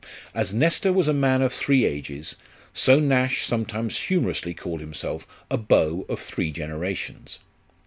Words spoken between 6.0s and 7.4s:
of three generations.